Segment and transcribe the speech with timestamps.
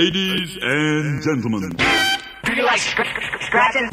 [0.00, 1.76] Ladies and gentlemen.
[2.44, 3.90] Do you like scr- scr- scratching?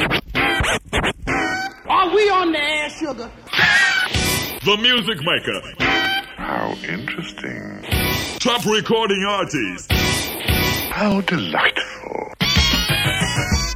[1.86, 3.30] Are we on the air, sugar?
[4.64, 5.62] The Music Maker.
[6.38, 7.84] How interesting.
[8.40, 9.92] Top recording artist.
[10.92, 12.32] How delightful.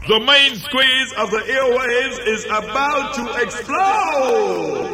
[0.07, 4.90] The main squeeze of the airwaves is about to explode.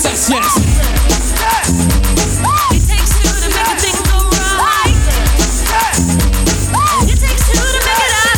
[0.00, 0.56] Sex, yes.
[2.72, 4.96] It takes two to make a thing go right.
[7.04, 8.32] It takes two to make it out.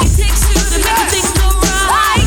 [0.00, 2.24] It takes two to make a thing go right.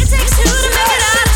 [0.00, 1.28] It takes two to make it out.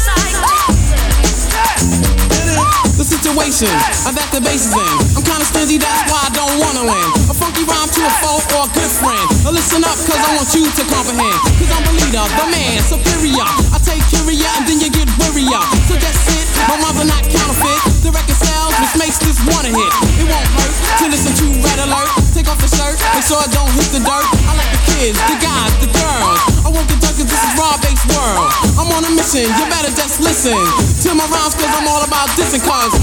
[2.97, 4.81] The situation that the bass in.
[5.17, 7.13] I'm kinda stingy, that's why I don't wanna win.
[7.29, 9.36] A funky rhyme to a foe or a good friend.
[9.67, 11.43] Listen up, cause I want you to comprehend.
[11.59, 13.51] Cause I'm the leader, the man, superior.
[13.75, 15.59] I take curia and then you get wearier.
[15.91, 17.83] So that's it, my are not counterfeit.
[17.99, 19.93] The record sells, which makes this one a hit.
[20.23, 20.71] It won't hurt
[21.03, 22.15] to listen to Red Alert.
[22.31, 24.27] Take off the shirt, make sure it don't hit the dirt.
[24.47, 26.39] I like the kids, the guys, the girls.
[26.63, 28.47] I want the cause this is Rob Base world.
[28.79, 32.31] I'm on a mission, you better just listen to my rhymes cause I'm all about
[32.39, 32.95] dissing cause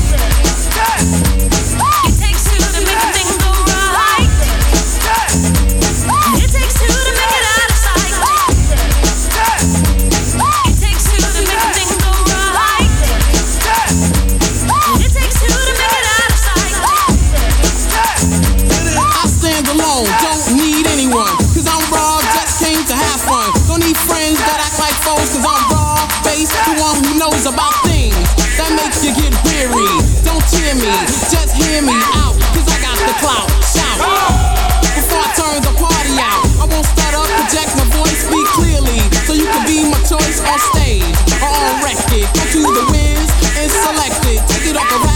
[30.63, 30.87] Don't me,
[31.27, 33.51] just hear me out, cause I got the clout.
[33.67, 33.99] Shout.
[34.95, 39.03] Before I turn the party out, I won't start up, project my voice, speak clearly.
[39.27, 41.03] So you can be my choice on stage
[41.43, 42.31] or on record.
[42.31, 44.39] Go to the wins and select it.
[44.47, 45.12] Take it off the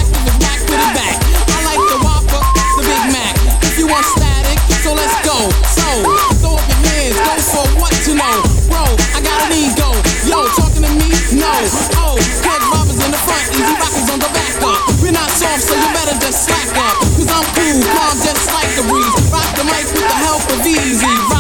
[17.82, 19.32] cool, calm, just like the breeze.
[19.32, 21.37] Rock the mic with the help of E-Z.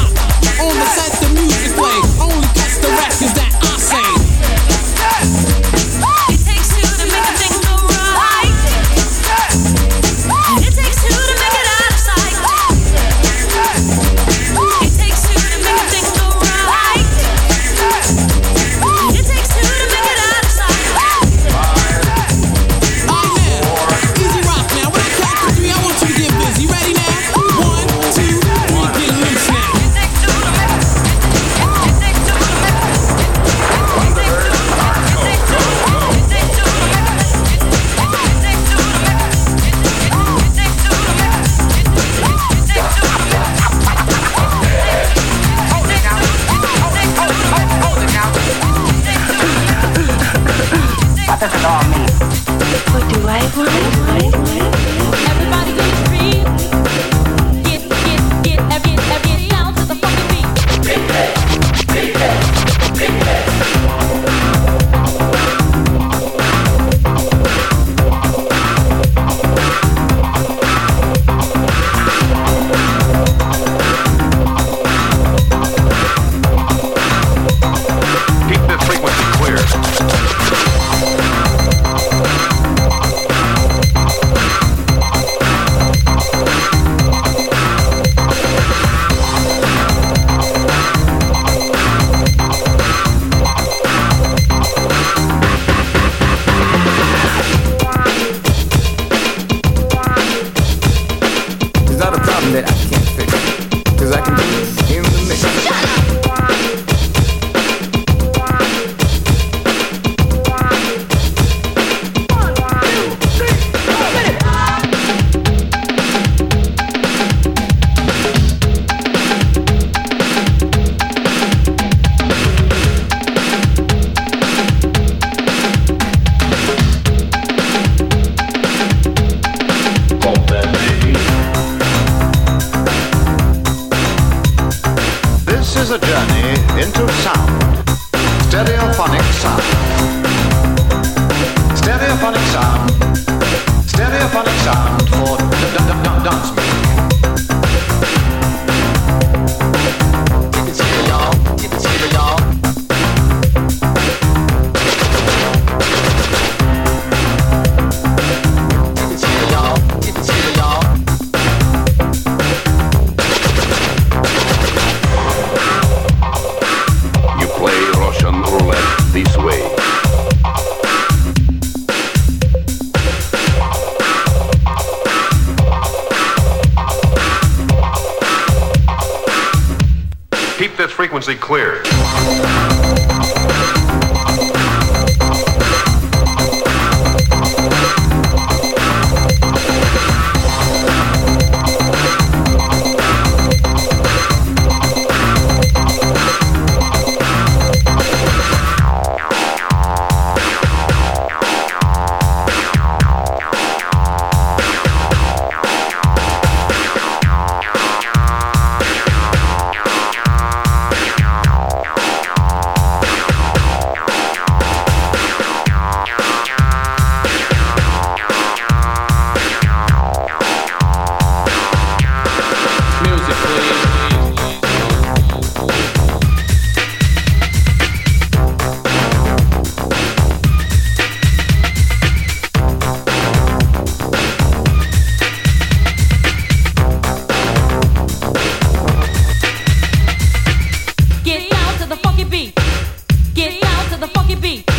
[244.13, 244.76] Funky beat.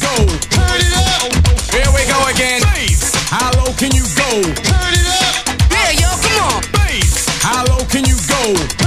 [0.00, 0.14] go?
[0.50, 1.30] Turn it up.
[1.70, 2.62] Here we go again.
[2.62, 3.12] Bass.
[3.28, 4.42] How low can you go?
[4.42, 5.46] Turn it up.
[6.00, 6.62] Yo, come on.
[6.72, 7.28] Bass.
[7.42, 8.79] How low can you go?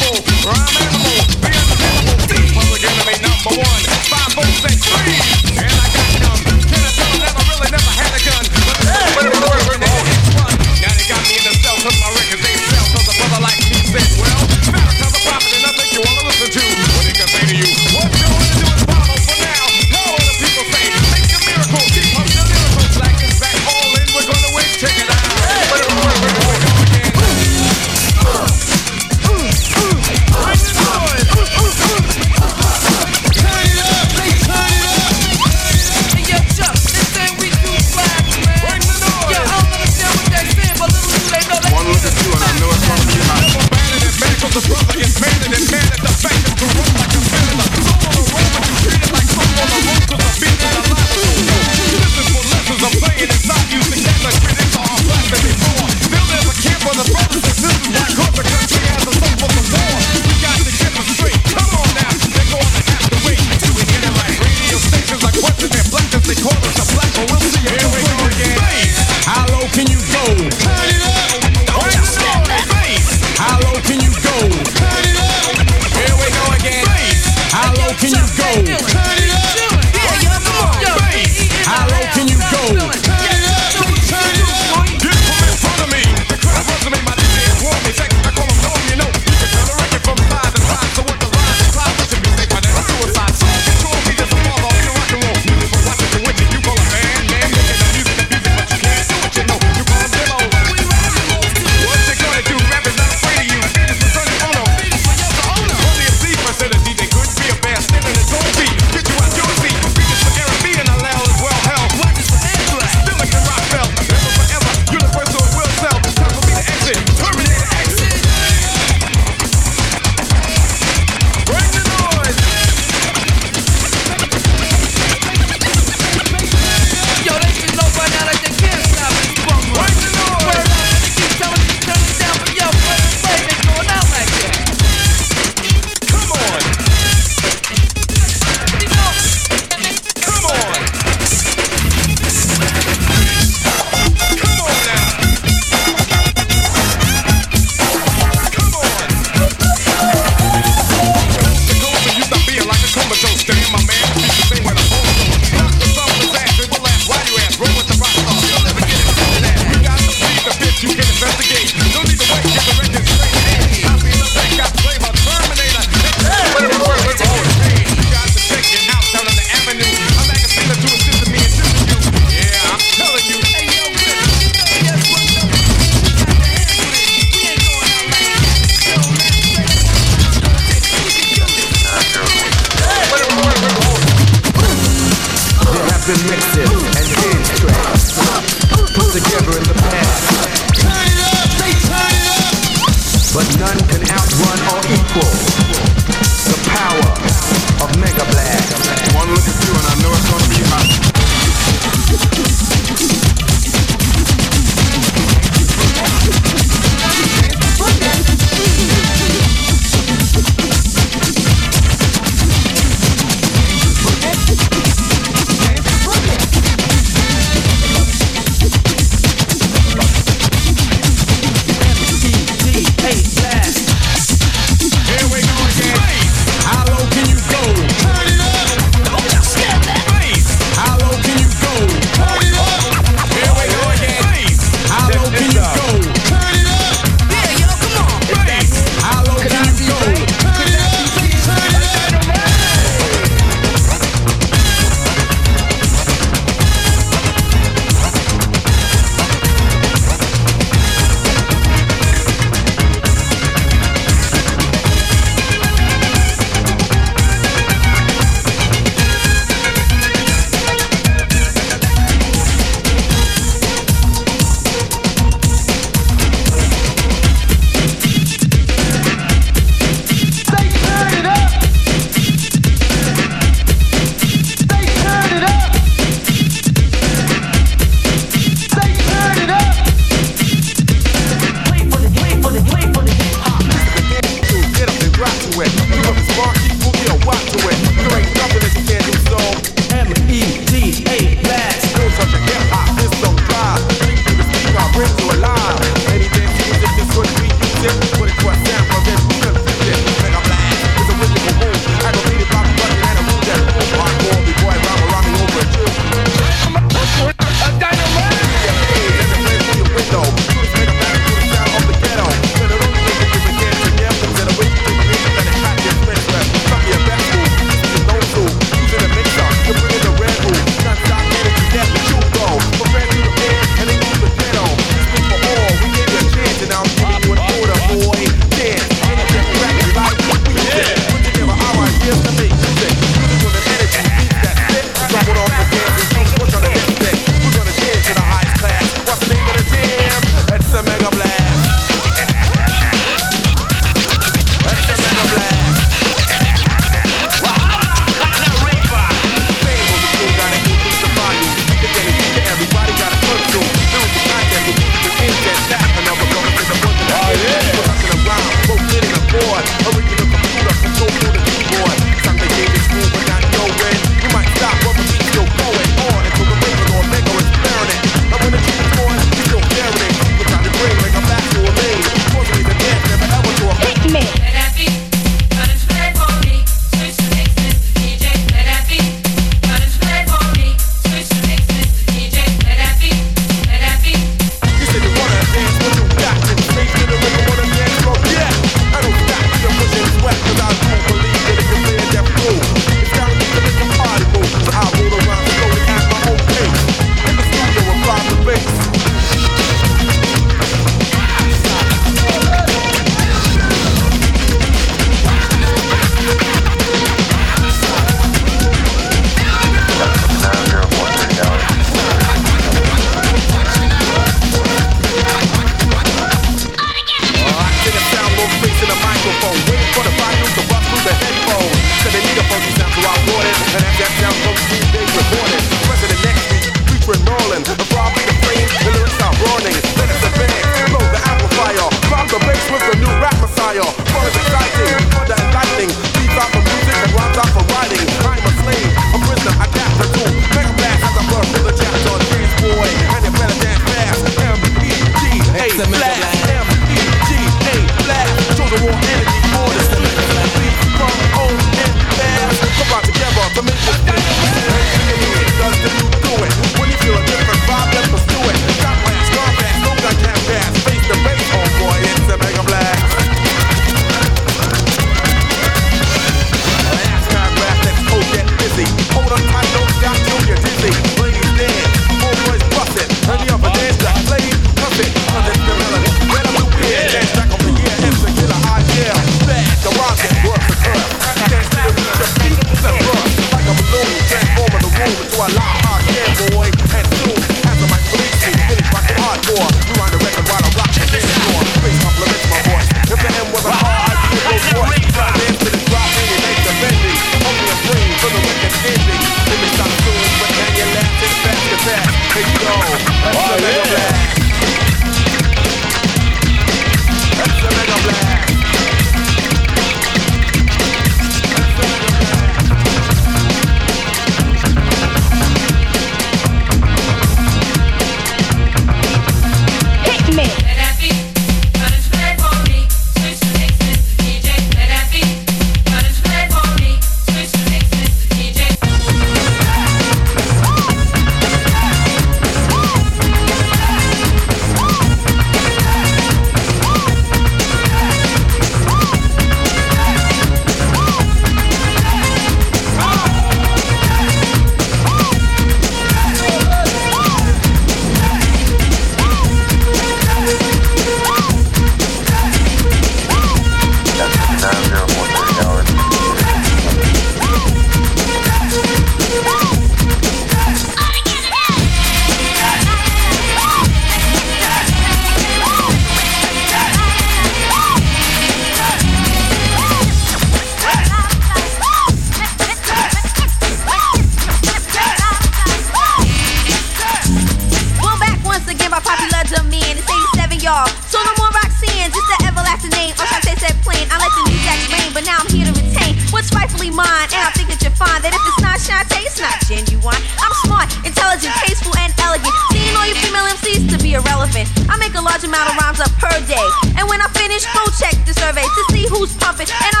[595.43, 596.67] amount of rhymes up per day.
[596.97, 599.67] And when I finish, go check the survey to see who's pumping.
[599.69, 600.00] And I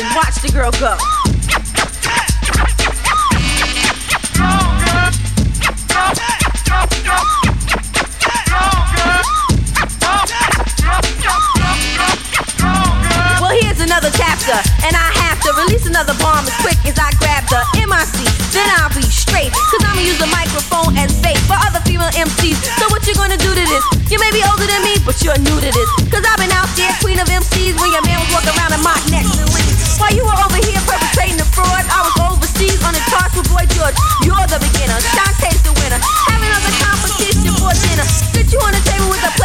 [0.00, 1.29] and watch the girl go.
[38.50, 39.39] You on a table with a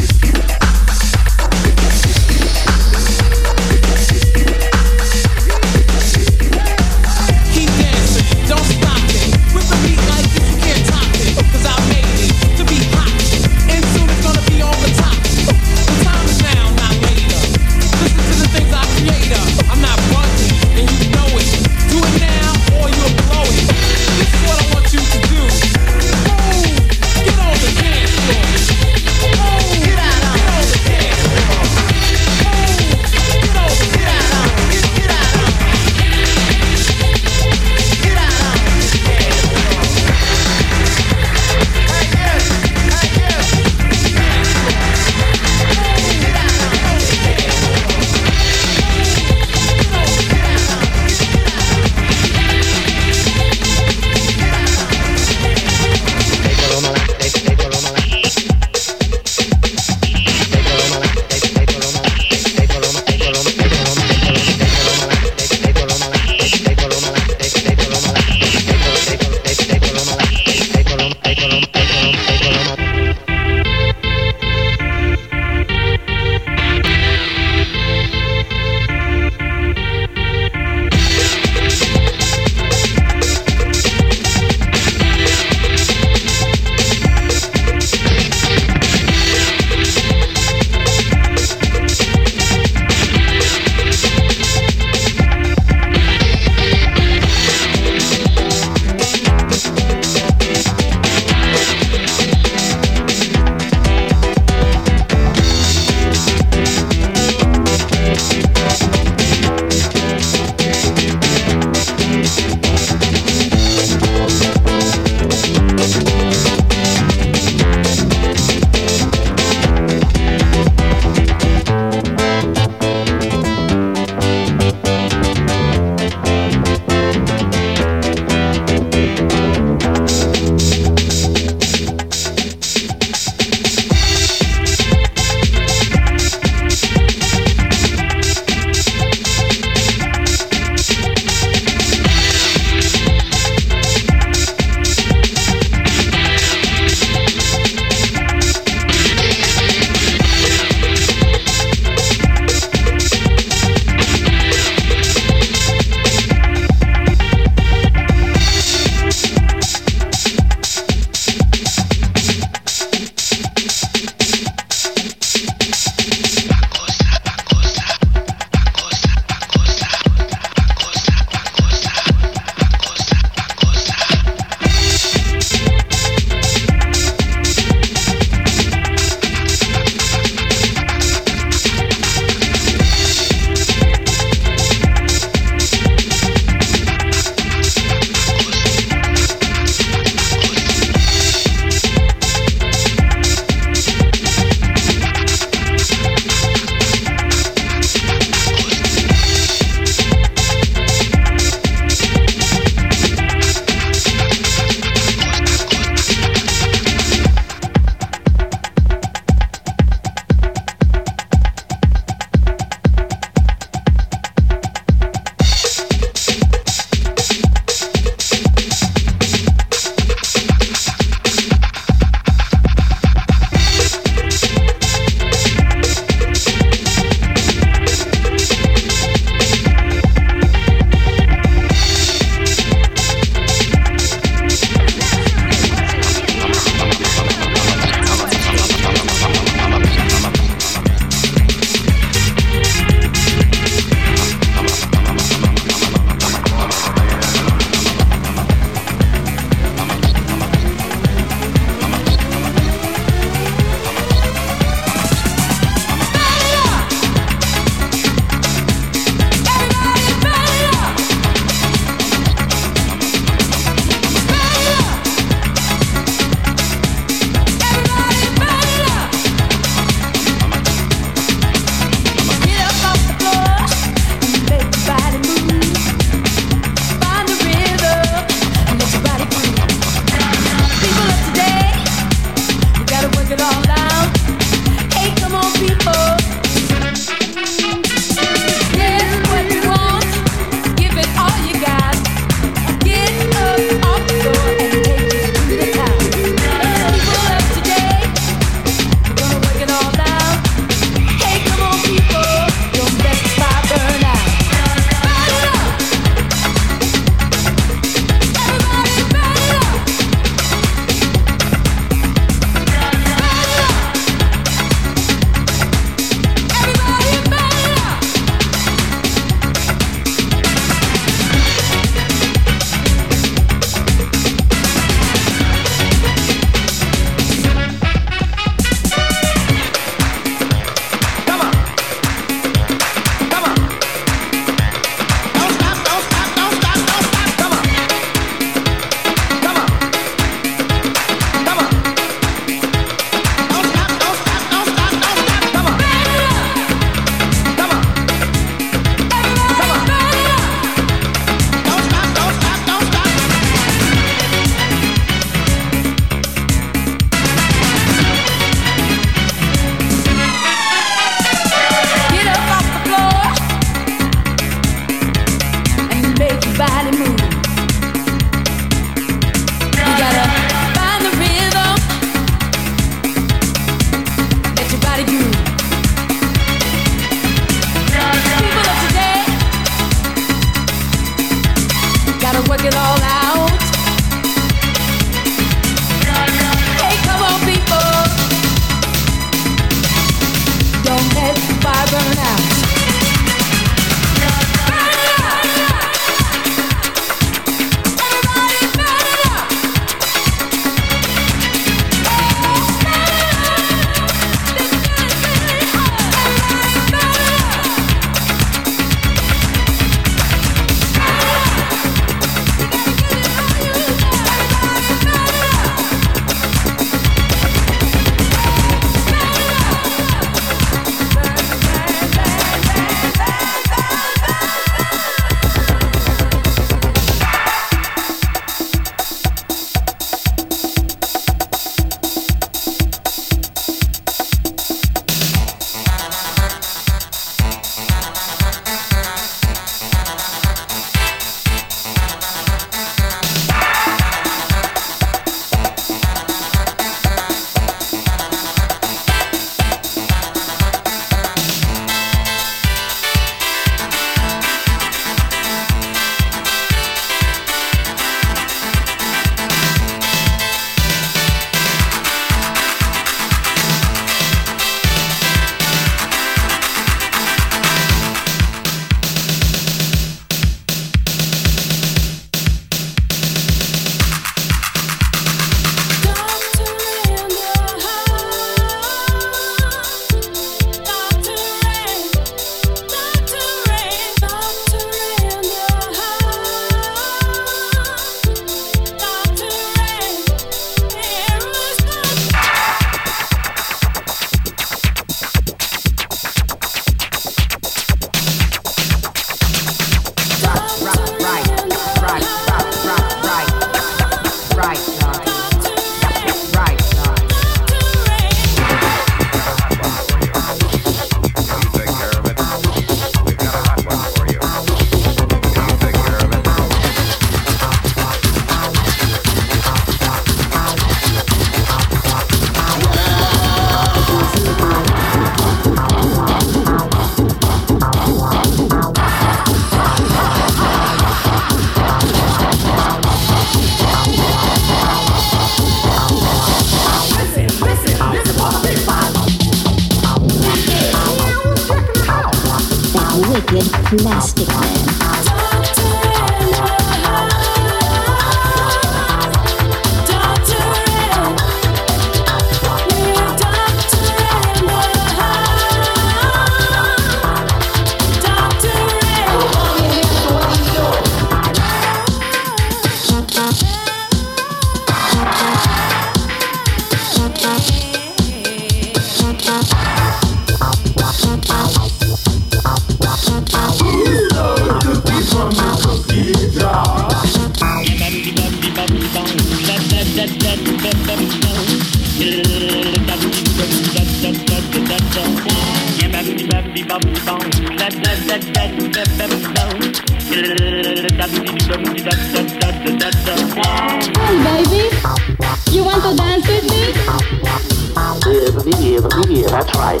[599.54, 600.00] that's right.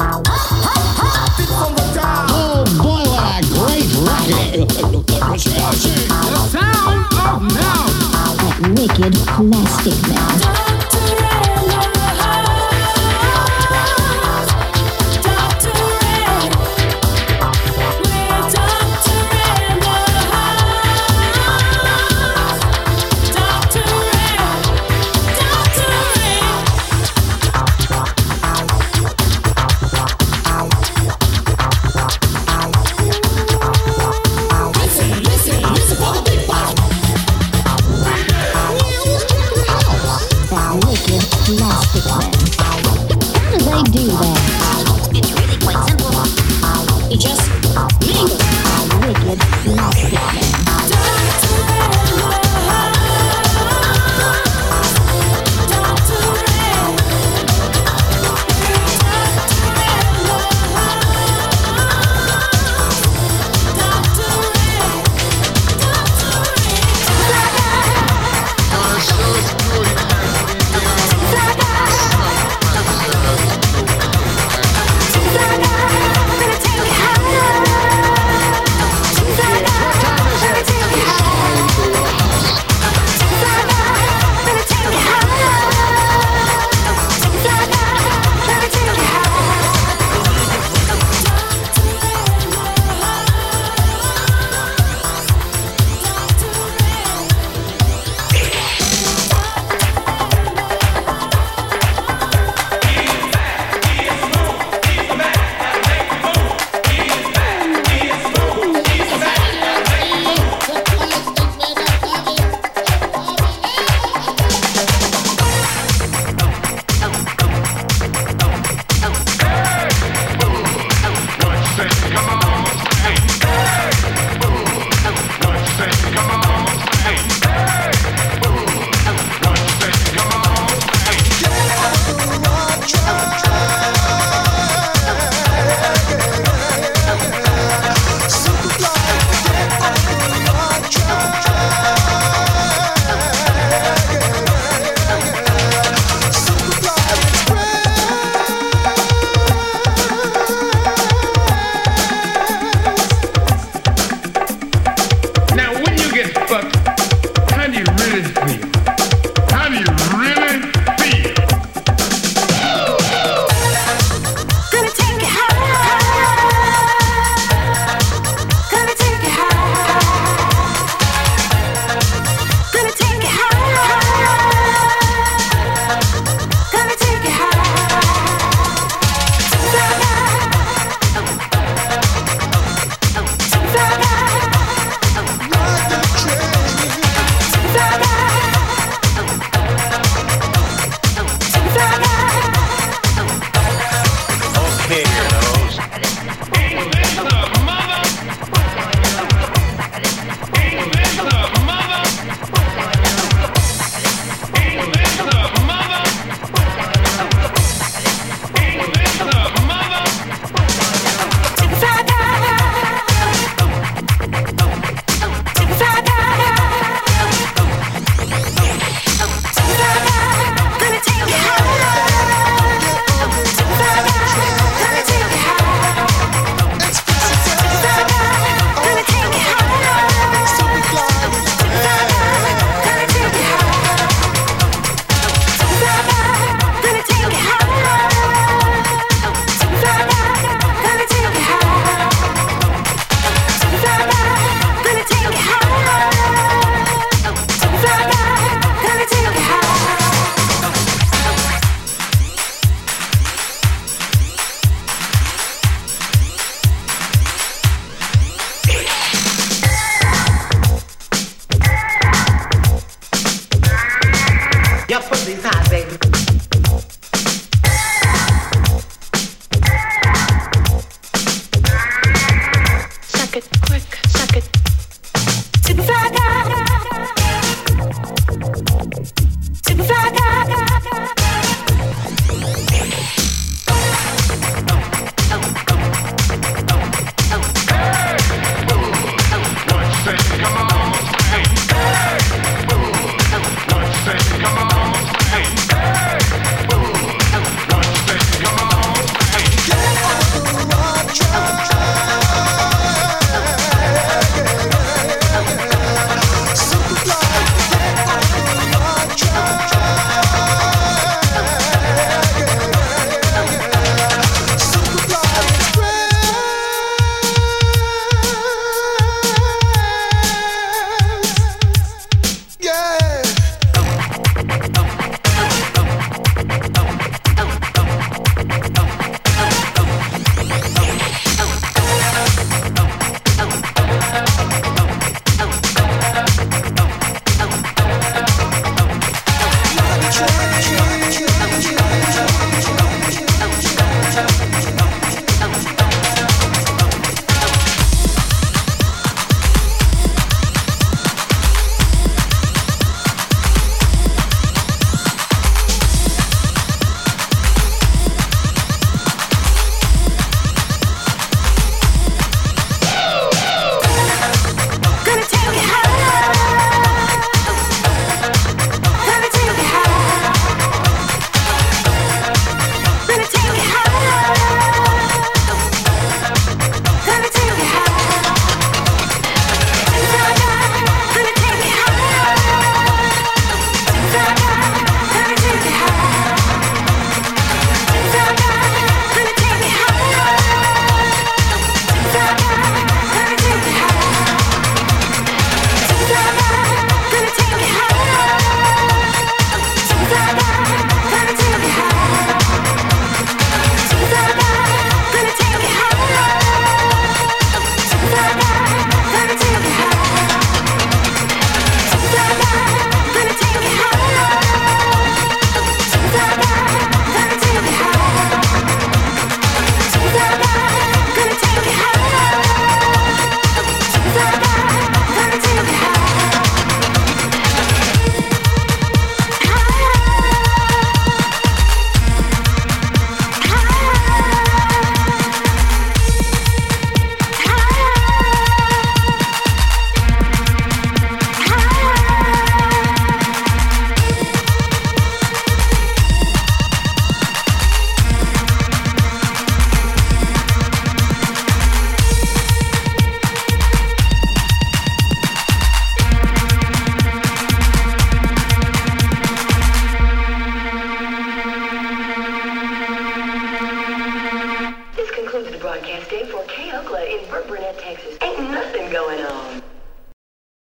[2.30, 4.68] Oh boy, what a great record!
[4.68, 7.86] the sound of now.
[8.42, 10.53] That wicked plastic man.